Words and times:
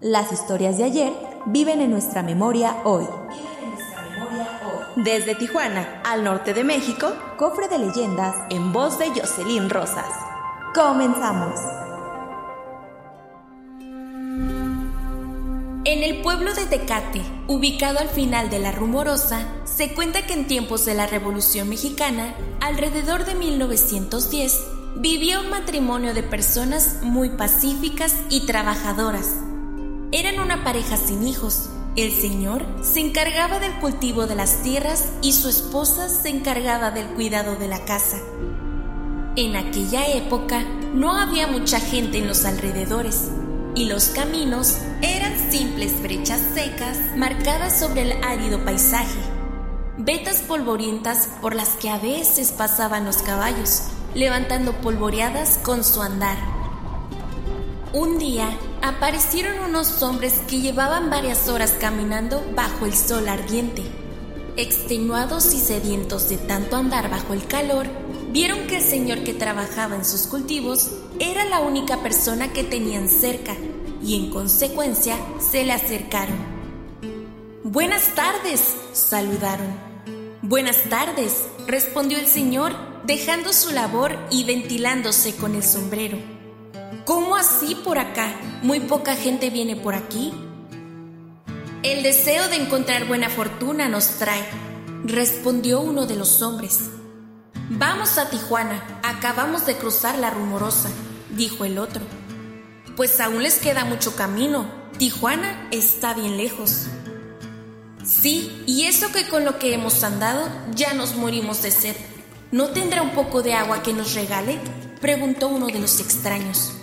Las 0.00 0.32
historias 0.32 0.78
de 0.78 0.84
ayer 0.84 1.12
viven 1.44 1.82
en 1.82 1.90
nuestra 1.90 2.22
memoria 2.22 2.78
hoy. 2.84 3.04
Desde 4.96 5.34
Tijuana, 5.34 6.00
al 6.06 6.24
norte 6.24 6.54
de 6.54 6.64
México, 6.64 7.12
cofre 7.36 7.68
de 7.68 7.78
leyendas 7.78 8.34
en 8.48 8.72
voz 8.72 8.98
de 8.98 9.10
Jocelyn 9.10 9.68
Rosas. 9.68 10.08
Comenzamos. 10.74 11.60
En 15.84 16.02
el 16.02 16.22
pueblo 16.22 16.54
de 16.54 16.64
Tecate, 16.64 17.20
ubicado 17.46 17.98
al 17.98 18.08
final 18.08 18.48
de 18.48 18.58
la 18.58 18.72
Rumorosa, 18.72 19.46
se 19.64 19.92
cuenta 19.92 20.24
que 20.24 20.32
en 20.32 20.46
tiempos 20.46 20.86
de 20.86 20.94
la 20.94 21.08
Revolución 21.08 21.68
Mexicana, 21.68 22.34
alrededor 22.62 23.26
de 23.26 23.34
1910, 23.34 24.64
vivía 24.96 25.40
un 25.40 25.50
matrimonio 25.50 26.14
de 26.14 26.22
personas 26.22 27.02
muy 27.02 27.28
pacíficas 27.28 28.16
y 28.30 28.46
trabajadoras 28.46 29.49
eran 30.12 30.40
una 30.40 30.64
pareja 30.64 30.96
sin 30.96 31.26
hijos. 31.26 31.70
El 31.96 32.12
señor 32.12 32.64
se 32.82 33.00
encargaba 33.00 33.58
del 33.58 33.74
cultivo 33.74 34.26
de 34.26 34.34
las 34.34 34.62
tierras 34.62 35.10
y 35.22 35.32
su 35.32 35.48
esposa 35.48 36.08
se 36.08 36.28
encargaba 36.28 36.90
del 36.90 37.06
cuidado 37.08 37.56
de 37.56 37.68
la 37.68 37.84
casa. 37.84 38.18
En 39.36 39.56
aquella 39.56 40.06
época 40.08 40.62
no 40.94 41.16
había 41.16 41.46
mucha 41.46 41.80
gente 41.80 42.18
en 42.18 42.26
los 42.26 42.44
alrededores 42.44 43.30
y 43.74 43.84
los 43.84 44.06
caminos 44.06 44.78
eran 45.02 45.32
simples 45.50 46.02
brechas 46.02 46.40
secas 46.54 46.98
marcadas 47.16 47.78
sobre 47.78 48.02
el 48.02 48.24
árido 48.24 48.64
paisaje, 48.64 49.20
vetas 49.96 50.42
polvorientas 50.42 51.28
por 51.40 51.54
las 51.54 51.70
que 51.76 51.90
a 51.90 51.98
veces 51.98 52.50
pasaban 52.50 53.04
los 53.04 53.18
caballos, 53.18 53.84
levantando 54.14 54.72
polvoreadas 54.80 55.58
con 55.62 55.84
su 55.84 56.02
andar. 56.02 56.38
Un 57.92 58.18
día 58.18 58.48
aparecieron 58.82 59.60
unos 59.60 60.02
hombres 60.02 60.40
que 60.48 60.60
llevaban 60.60 61.10
varias 61.10 61.48
horas 61.48 61.74
caminando 61.78 62.44
bajo 62.54 62.86
el 62.86 62.94
sol 62.94 63.28
ardiente. 63.28 63.82
Extenuados 64.56 65.54
y 65.54 65.58
sedientos 65.58 66.28
de 66.28 66.36
tanto 66.36 66.76
andar 66.76 67.10
bajo 67.10 67.32
el 67.32 67.46
calor, 67.46 67.86
vieron 68.32 68.66
que 68.66 68.76
el 68.76 68.82
señor 68.82 69.22
que 69.22 69.34
trabajaba 69.34 69.96
en 69.96 70.04
sus 70.04 70.26
cultivos 70.26 70.90
era 71.18 71.44
la 71.44 71.60
única 71.60 72.02
persona 72.02 72.52
que 72.52 72.64
tenían 72.64 73.08
cerca 73.08 73.54
y 74.02 74.16
en 74.16 74.30
consecuencia 74.30 75.16
se 75.38 75.64
le 75.64 75.72
acercaron. 75.72 76.38
Buenas 77.62 78.14
tardes, 78.14 78.74
saludaron. 78.92 79.90
Buenas 80.42 80.84
tardes, 80.88 81.44
respondió 81.66 82.18
el 82.18 82.26
señor, 82.26 82.72
dejando 83.04 83.52
su 83.52 83.70
labor 83.70 84.18
y 84.30 84.44
ventilándose 84.44 85.36
con 85.36 85.54
el 85.54 85.62
sombrero. 85.62 86.39
¿Cómo 87.10 87.34
así 87.34 87.74
por 87.74 87.98
acá? 87.98 88.32
Muy 88.62 88.78
poca 88.78 89.16
gente 89.16 89.50
viene 89.50 89.74
por 89.74 89.96
aquí. 89.96 90.32
El 91.82 92.04
deseo 92.04 92.48
de 92.48 92.54
encontrar 92.54 93.08
buena 93.08 93.28
fortuna 93.28 93.88
nos 93.88 94.10
trae, 94.18 94.44
respondió 95.02 95.80
uno 95.80 96.06
de 96.06 96.14
los 96.14 96.40
hombres. 96.40 96.88
Vamos 97.68 98.16
a 98.16 98.30
Tijuana, 98.30 99.00
acabamos 99.02 99.66
de 99.66 99.76
cruzar 99.76 100.18
la 100.18 100.30
rumorosa, 100.30 100.88
dijo 101.34 101.64
el 101.64 101.78
otro. 101.78 102.00
Pues 102.94 103.18
aún 103.18 103.42
les 103.42 103.58
queda 103.58 103.84
mucho 103.84 104.14
camino, 104.14 104.70
Tijuana 104.96 105.66
está 105.72 106.14
bien 106.14 106.36
lejos. 106.36 106.86
Sí, 108.04 108.62
y 108.68 108.84
eso 108.84 109.10
que 109.10 109.26
con 109.26 109.44
lo 109.44 109.58
que 109.58 109.74
hemos 109.74 110.04
andado 110.04 110.48
ya 110.76 110.94
nos 110.94 111.16
morimos 111.16 111.60
de 111.62 111.72
sed. 111.72 111.96
¿No 112.52 112.68
tendrá 112.68 113.02
un 113.02 113.10
poco 113.10 113.42
de 113.42 113.54
agua 113.54 113.82
que 113.82 113.92
nos 113.92 114.14
regale? 114.14 114.60
preguntó 115.00 115.48
uno 115.48 115.66
de 115.66 115.80
los 115.80 115.98
extraños. 115.98 116.76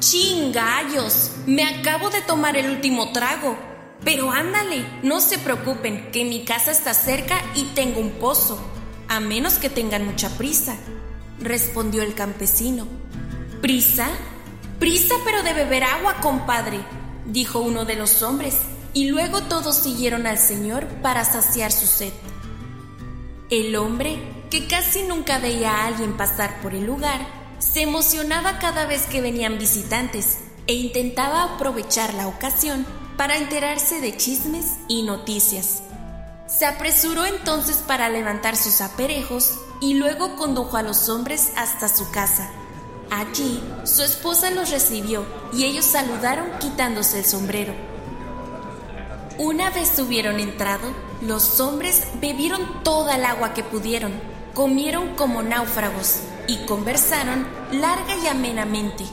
¡Chingallos! 0.00 1.32
Me 1.46 1.64
acabo 1.64 2.10
de 2.10 2.20
tomar 2.22 2.56
el 2.56 2.70
último 2.70 3.12
trago. 3.12 3.56
Pero 4.04 4.30
ándale, 4.30 4.86
no 5.02 5.20
se 5.20 5.38
preocupen, 5.38 6.10
que 6.12 6.24
mi 6.24 6.44
casa 6.44 6.70
está 6.70 6.94
cerca 6.94 7.40
y 7.54 7.64
tengo 7.74 8.00
un 8.00 8.12
pozo, 8.12 8.58
a 9.08 9.20
menos 9.20 9.54
que 9.54 9.70
tengan 9.70 10.04
mucha 10.04 10.28
prisa, 10.36 10.76
respondió 11.40 12.02
el 12.02 12.14
campesino. 12.14 12.86
¿Prisa? 13.62 14.08
Prisa 14.78 15.14
pero 15.24 15.42
de 15.42 15.54
beber 15.54 15.84
agua, 15.84 16.20
compadre, 16.20 16.78
dijo 17.24 17.60
uno 17.60 17.84
de 17.84 17.96
los 17.96 18.22
hombres, 18.22 18.58
y 18.92 19.08
luego 19.08 19.42
todos 19.42 19.76
siguieron 19.76 20.26
al 20.26 20.38
señor 20.38 20.86
para 21.02 21.24
saciar 21.24 21.72
su 21.72 21.86
sed. 21.86 22.12
El 23.50 23.74
hombre, 23.76 24.18
que 24.50 24.66
casi 24.68 25.02
nunca 25.02 25.38
veía 25.38 25.70
a 25.70 25.86
alguien 25.86 26.16
pasar 26.16 26.60
por 26.60 26.74
el 26.74 26.84
lugar, 26.84 27.26
se 27.72 27.82
emocionaba 27.82 28.58
cada 28.58 28.86
vez 28.86 29.06
que 29.06 29.20
venían 29.20 29.58
visitantes 29.58 30.38
e 30.66 30.74
intentaba 30.74 31.42
aprovechar 31.42 32.14
la 32.14 32.28
ocasión 32.28 32.86
para 33.16 33.36
enterarse 33.36 34.00
de 34.00 34.16
chismes 34.16 34.76
y 34.88 35.02
noticias. 35.02 35.82
Se 36.46 36.64
apresuró 36.64 37.26
entonces 37.26 37.78
para 37.78 38.08
levantar 38.08 38.56
sus 38.56 38.80
aperejos 38.80 39.58
y 39.80 39.94
luego 39.94 40.36
condujo 40.36 40.76
a 40.76 40.82
los 40.82 41.08
hombres 41.08 41.52
hasta 41.56 41.88
su 41.88 42.10
casa. 42.10 42.48
Allí, 43.10 43.62
su 43.84 44.02
esposa 44.02 44.50
los 44.50 44.70
recibió 44.70 45.24
y 45.52 45.64
ellos 45.64 45.84
saludaron 45.84 46.46
quitándose 46.60 47.18
el 47.18 47.24
sombrero. 47.24 47.74
Una 49.38 49.70
vez 49.70 49.98
hubieron 49.98 50.40
entrado, 50.40 50.92
los 51.20 51.60
hombres 51.60 52.04
bebieron 52.20 52.82
toda 52.84 53.16
el 53.16 53.24
agua 53.24 53.54
que 53.54 53.64
pudieron, 53.64 54.12
comieron 54.54 55.14
como 55.14 55.42
náufragos 55.42 56.20
y 56.46 56.56
conversaron 56.66 57.46
larga 57.72 58.16
y 58.22 58.26
amenamente. 58.26 59.04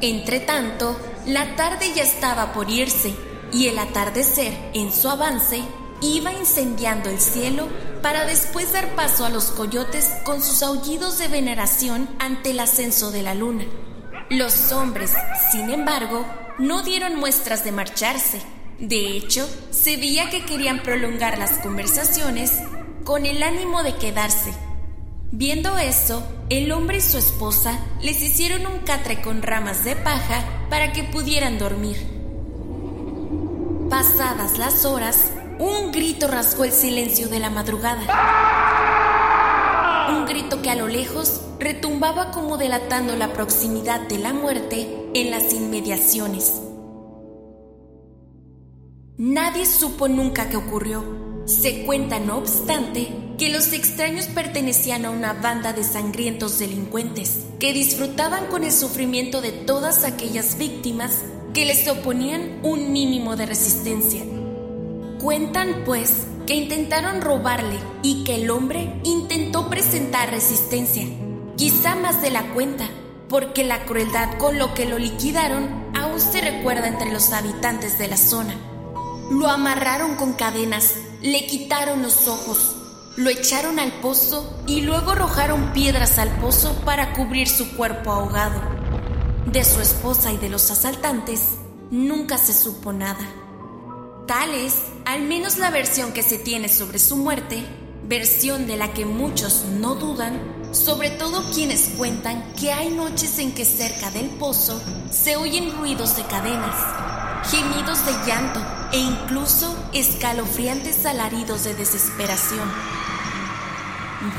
Entretanto, 0.00 0.98
la 1.26 1.56
tarde 1.56 1.92
ya 1.94 2.02
estaba 2.02 2.52
por 2.52 2.70
irse 2.70 3.14
y 3.52 3.68
el 3.68 3.78
atardecer, 3.78 4.52
en 4.74 4.92
su 4.92 5.08
avance, 5.08 5.62
iba 6.00 6.32
incendiando 6.32 7.08
el 7.08 7.20
cielo 7.20 7.68
para 8.02 8.26
después 8.26 8.72
dar 8.72 8.94
paso 8.94 9.24
a 9.24 9.30
los 9.30 9.46
coyotes 9.46 10.10
con 10.24 10.42
sus 10.42 10.62
aullidos 10.62 11.18
de 11.18 11.28
veneración 11.28 12.08
ante 12.18 12.50
el 12.50 12.60
ascenso 12.60 13.10
de 13.10 13.22
la 13.22 13.34
luna. 13.34 13.64
Los 14.28 14.72
hombres, 14.72 15.12
sin 15.52 15.70
embargo, 15.70 16.26
no 16.58 16.82
dieron 16.82 17.16
muestras 17.16 17.64
de 17.64 17.72
marcharse. 17.72 18.42
De 18.78 19.16
hecho, 19.16 19.48
se 19.70 19.96
veía 19.96 20.28
que 20.30 20.44
querían 20.44 20.82
prolongar 20.82 21.38
las 21.38 21.58
conversaciones 21.58 22.58
con 23.04 23.24
el 23.24 23.42
ánimo 23.42 23.82
de 23.82 23.94
quedarse 23.94 24.52
Viendo 25.36 25.76
eso, 25.78 26.22
el 26.48 26.70
hombre 26.70 26.98
y 26.98 27.00
su 27.00 27.18
esposa 27.18 27.76
les 28.00 28.22
hicieron 28.22 28.66
un 28.66 28.78
catre 28.84 29.20
con 29.20 29.42
ramas 29.42 29.84
de 29.84 29.96
paja 29.96 30.44
para 30.70 30.92
que 30.92 31.02
pudieran 31.02 31.58
dormir. 31.58 31.96
Pasadas 33.90 34.58
las 34.58 34.84
horas, 34.84 35.32
un 35.58 35.90
grito 35.90 36.28
rasgó 36.28 36.62
el 36.62 36.70
silencio 36.70 37.26
de 37.26 37.40
la 37.40 37.50
madrugada. 37.50 38.06
Un 40.16 40.24
grito 40.24 40.62
que 40.62 40.70
a 40.70 40.76
lo 40.76 40.86
lejos 40.86 41.40
retumbaba 41.58 42.30
como 42.30 42.56
delatando 42.56 43.16
la 43.16 43.32
proximidad 43.32 44.02
de 44.02 44.18
la 44.18 44.32
muerte 44.32 45.10
en 45.14 45.32
las 45.32 45.52
inmediaciones. 45.52 46.62
Nadie 49.16 49.66
supo 49.66 50.06
nunca 50.06 50.48
qué 50.48 50.56
ocurrió. 50.56 51.02
Se 51.46 51.84
cuenta, 51.84 52.20
no 52.20 52.38
obstante, 52.38 53.23
que 53.38 53.48
los 53.48 53.72
extraños 53.72 54.26
pertenecían 54.26 55.04
a 55.04 55.10
una 55.10 55.32
banda 55.32 55.72
de 55.72 55.84
sangrientos 55.84 56.58
delincuentes 56.58 57.40
que 57.58 57.72
disfrutaban 57.72 58.46
con 58.46 58.64
el 58.64 58.72
sufrimiento 58.72 59.40
de 59.40 59.52
todas 59.52 60.04
aquellas 60.04 60.58
víctimas 60.58 61.22
que 61.52 61.64
les 61.64 61.86
oponían 61.88 62.60
un 62.62 62.92
mínimo 62.92 63.36
de 63.36 63.46
resistencia. 63.46 64.22
Cuentan, 65.20 65.82
pues, 65.84 66.26
que 66.46 66.54
intentaron 66.54 67.20
robarle 67.20 67.78
y 68.02 68.24
que 68.24 68.36
el 68.36 68.50
hombre 68.50 69.00
intentó 69.04 69.68
presentar 69.70 70.30
resistencia, 70.30 71.06
quizá 71.56 71.94
más 71.94 72.20
de 72.20 72.30
la 72.30 72.52
cuenta, 72.52 72.88
porque 73.28 73.64
la 73.64 73.84
crueldad 73.84 74.36
con 74.38 74.58
lo 74.58 74.74
que 74.74 74.84
lo 74.84 74.98
liquidaron 74.98 75.68
aún 75.94 76.20
se 76.20 76.40
recuerda 76.40 76.88
entre 76.88 77.12
los 77.12 77.32
habitantes 77.32 77.98
de 77.98 78.08
la 78.08 78.16
zona. 78.16 78.54
Lo 79.30 79.48
amarraron 79.48 80.16
con 80.16 80.34
cadenas 80.34 80.94
le 81.24 81.46
quitaron 81.46 82.02
los 82.02 82.28
ojos, 82.28 82.76
lo 83.16 83.30
echaron 83.30 83.78
al 83.78 83.92
pozo 84.00 84.58
y 84.66 84.80
luego 84.80 85.12
arrojaron 85.12 85.72
piedras 85.72 86.18
al 86.18 86.30
pozo 86.40 86.74
para 86.84 87.12
cubrir 87.12 87.48
su 87.48 87.76
cuerpo 87.76 88.10
ahogado. 88.10 88.60
De 89.46 89.62
su 89.62 89.80
esposa 89.80 90.32
y 90.32 90.36
de 90.36 90.48
los 90.48 90.70
asaltantes, 90.70 91.50
nunca 91.90 92.38
se 92.38 92.52
supo 92.52 92.92
nada. 92.92 93.24
Tal 94.26 94.54
es, 94.54 94.74
al 95.04 95.22
menos 95.22 95.58
la 95.58 95.70
versión 95.70 96.12
que 96.12 96.22
se 96.22 96.38
tiene 96.38 96.68
sobre 96.68 96.98
su 96.98 97.16
muerte, 97.16 97.64
versión 98.08 98.66
de 98.66 98.76
la 98.76 98.92
que 98.92 99.04
muchos 99.04 99.64
no 99.78 99.94
dudan, 99.94 100.40
sobre 100.72 101.10
todo 101.10 101.44
quienes 101.52 101.90
cuentan 101.96 102.52
que 102.54 102.72
hay 102.72 102.90
noches 102.90 103.38
en 103.38 103.52
que 103.52 103.64
cerca 103.64 104.10
del 104.10 104.28
pozo 104.30 104.82
se 105.10 105.36
oyen 105.36 105.76
ruidos 105.76 106.16
de 106.16 106.24
cadenas, 106.24 106.74
gemidos 107.50 108.04
de 108.06 108.12
llanto 108.26 108.60
e 108.92 108.98
incluso 108.98 109.76
escalofriantes 109.92 111.04
alaridos 111.04 111.64
de 111.64 111.74
desesperación. 111.74 112.70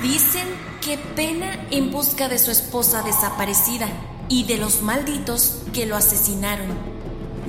Dicen 0.01 0.47
que 0.81 0.97
pena 0.97 1.67
en 1.71 1.91
busca 1.91 2.27
de 2.27 2.39
su 2.39 2.51
esposa 2.51 3.03
desaparecida 3.03 3.87
y 4.29 4.45
de 4.45 4.57
los 4.57 4.81
malditos 4.81 5.57
que 5.73 5.85
lo 5.85 5.95
asesinaron. 5.95 6.67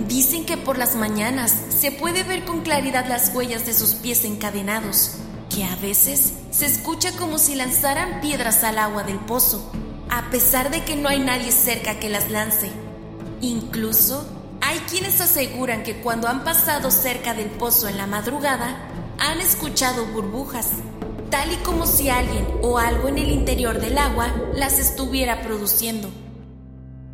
Dicen 0.09 0.45
que 0.45 0.57
por 0.57 0.77
las 0.77 0.95
mañanas 0.95 1.55
se 1.69 1.91
puede 1.91 2.23
ver 2.23 2.45
con 2.45 2.61
claridad 2.61 3.07
las 3.09 3.35
huellas 3.35 3.65
de 3.65 3.73
sus 3.73 3.95
pies 3.95 4.25
encadenados 4.25 5.13
que 5.49 5.65
a 5.65 5.77
veces 5.77 6.35
se 6.51 6.67
escucha 6.67 7.13
como 7.13 7.39
si 7.39 7.55
lanzaran 7.55 8.21
piedras 8.21 8.63
al 8.65 8.79
agua 8.79 9.05
del 9.05 9.19
pozo, 9.19 9.71
a 10.11 10.29
pesar 10.31 10.71
de 10.71 10.85
que 10.85 10.97
no 10.97 11.09
hay 11.09 11.21
nadie 11.21 11.53
cerca 11.53 11.99
que 11.99 12.11
las 12.11 12.31
lance. 12.31 12.71
Incluso 13.41 14.27
hay 14.67 14.81
quienes 14.81 15.21
aseguran 15.21 15.85
que 15.85 15.99
cuando 15.99 16.27
han 16.27 16.43
pasado 16.43 16.91
cerca 16.91 17.35
del 17.35 17.51
pozo 17.51 17.87
en 17.87 17.97
la 17.97 18.09
madrugada, 18.09 18.77
han 19.17 19.41
escuchado 19.41 20.07
burbujas, 20.07 20.71
tal 21.31 21.53
y 21.53 21.57
como 21.59 21.87
si 21.87 22.09
alguien 22.09 22.45
o 22.63 22.77
algo 22.77 23.07
en 23.07 23.19
el 23.19 23.31
interior 23.31 23.81
del 23.81 23.97
agua 23.97 24.35
las 24.55 24.81
estuviera 24.81 25.43
produciendo. 25.43 26.11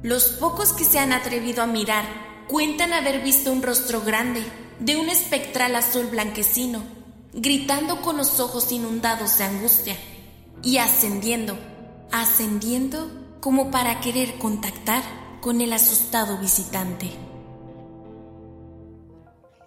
Los 0.03 0.29
pocos 0.29 0.73
que 0.73 0.87
se 0.87 0.99
han 0.99 1.13
atrevido 1.13 1.63
a 1.63 1.67
mirar 1.67 2.05
cuentan 2.49 2.95
haber 2.95 3.23
visto 3.23 3.53
un 3.53 3.63
rostro 3.63 4.01
grande, 4.01 4.43
de 4.81 4.97
un 4.97 5.11
espectral 5.11 5.77
azul 5.77 6.07
blanquecino, 6.07 6.83
gritando 7.35 8.01
con 8.01 8.17
los 8.17 8.41
ojos 8.41 8.73
inundados 8.73 9.37
de 9.37 9.45
angustia 9.45 9.97
y 10.63 10.79
ascendiendo, 10.79 11.59
ascendiendo 12.13 13.11
como 13.41 13.71
para 13.71 14.01
querer 14.01 14.39
contactar 14.39 15.03
con 15.43 15.61
el 15.61 15.75
asustado 15.75 16.39
visitante. 16.39 17.11